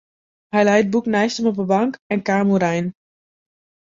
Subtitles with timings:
[0.53, 2.87] Hy lei it boek neist him op de bank en kaam oerein.